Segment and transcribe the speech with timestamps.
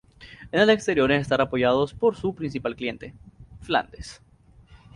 [0.51, 3.13] En el exterior están apoyados por su principal cliente:
[3.59, 4.19] Flandes.